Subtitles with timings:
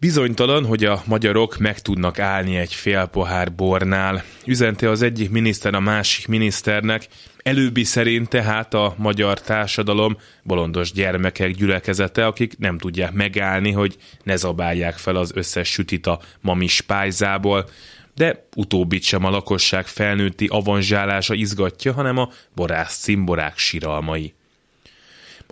[0.00, 5.74] Bizonytalan, hogy a magyarok meg tudnak állni egy fél pohár bornál, üzente az egyik miniszter
[5.74, 7.06] a másik miniszternek,
[7.42, 14.36] előbbi szerint tehát a magyar társadalom bolondos gyermekek gyülekezete, akik nem tudják megállni, hogy ne
[14.36, 17.68] zabálják fel az összes sütit a mamis pályzából,
[18.14, 24.34] de utóbbit sem a lakosság felnőtti avanzsálása izgatja, hanem a borász cimborák siralmai.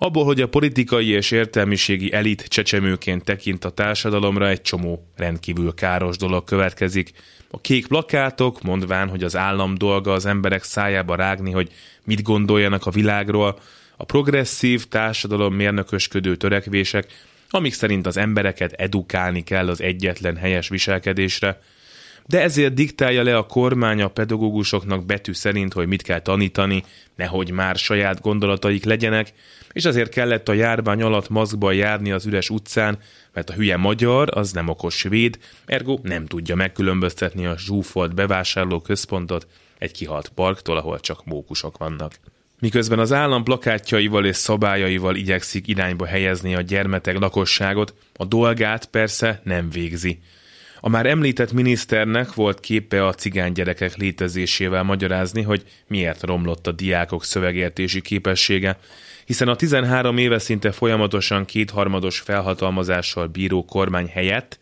[0.01, 6.17] Abból, hogy a politikai és értelmiségi elit csecsemőként tekint a társadalomra, egy csomó rendkívül káros
[6.17, 7.13] dolog következik.
[7.51, 11.71] A kék plakátok, mondván, hogy az állam dolga az emberek szájába rágni, hogy
[12.05, 13.59] mit gondoljanak a világról,
[13.97, 17.07] a progresszív társadalom mérnökösködő törekvések,
[17.51, 21.61] amik szerint az embereket edukálni kell az egyetlen helyes viselkedésre,
[22.29, 26.85] de ezért diktálja le a kormány a pedagógusoknak betű szerint, hogy mit kell tanítani,
[27.17, 29.33] nehogy már saját gondolataik legyenek,
[29.73, 32.99] és azért kellett a járvány alatt maszkban járni az üres utcán,
[33.33, 38.81] mert a hülye magyar az nem okos svéd, ergo nem tudja megkülönböztetni a zsúfolt bevásárló
[38.81, 39.47] központot
[39.79, 42.15] egy kihalt parktól, ahol csak mókusok vannak.
[42.61, 49.41] Miközben az állam plakátjaival és szabályaival igyekszik irányba helyezni a gyermetek lakosságot, a dolgát persze
[49.45, 50.19] nem végzi.
[50.81, 56.73] A már említett miniszternek volt képe a cigány gyerekek létezésével magyarázni, hogy miért romlott a
[56.73, 58.79] diákok szövegértési képessége,
[59.25, 64.59] hiszen a 13 éve szinte folyamatosan kétharmados felhatalmazással bíró kormány helyett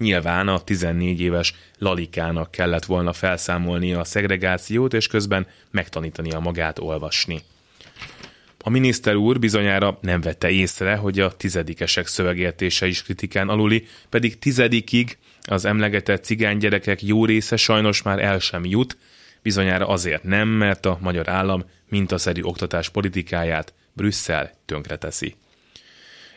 [0.00, 7.42] nyilván a 14 éves Lalikának kellett volna felszámolnia a szegregációt, és közben megtanítania magát olvasni.
[8.62, 14.38] A miniszter úr bizonyára nem vette észre, hogy a tizedikesek szövegértése is kritikán aluli, pedig
[14.38, 18.96] tizedikig az emlegetett cigány gyerekek jó része sajnos már el sem jut,
[19.42, 25.34] bizonyára azért nem, mert a magyar állam mintaszerű oktatás politikáját Brüsszel tönkreteszi.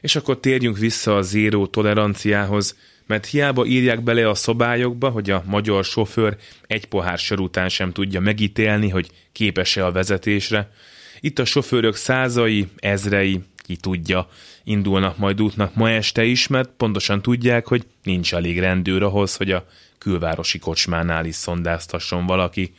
[0.01, 5.43] És akkor térjünk vissza a zéró toleranciához, mert hiába írják bele a szabályokba, hogy a
[5.45, 10.71] magyar sofőr egy pohár sör után sem tudja megítélni, hogy képes-e a vezetésre.
[11.25, 14.27] Itt a sofőrök százai, ezrei, ki tudja,
[14.63, 19.51] indulnak majd útnak ma este is, mert pontosan tudják, hogy nincs elég rendőr ahhoz, hogy
[19.51, 19.65] a
[19.97, 22.73] külvárosi kocsmánál is szondáztasson valaki.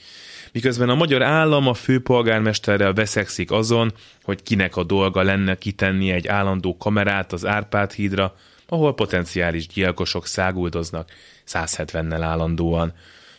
[0.52, 6.26] Miközben a magyar állam a főpolgármesterrel veszekszik azon, hogy kinek a dolga lenne kitenni egy
[6.26, 11.10] állandó kamerát az Árpád hídra, ahol potenciális gyilkosok száguldoznak
[11.48, 12.92] 170-nel állandóan.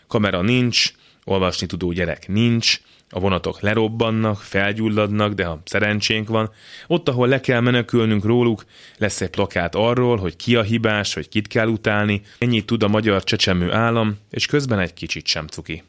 [0.07, 0.93] Kamera nincs,
[1.25, 6.51] olvasni tudó gyerek nincs, a vonatok lerobbannak, felgyulladnak, de ha szerencsénk van,
[6.87, 8.65] ott, ahol le kell menekülnünk róluk,
[8.97, 12.87] lesz egy plakát arról, hogy ki a hibás, hogy kit kell utálni, ennyit tud a
[12.87, 15.83] magyar csecsemő állam, és közben egy kicsit sem cuki.